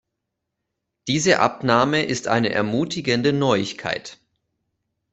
Diese 1.07 1.41
Abnahme 1.41 2.01
ist 2.05 2.27
eine 2.27 2.49
ermutigende 2.49 3.33
Neuigkeit. 3.33 4.17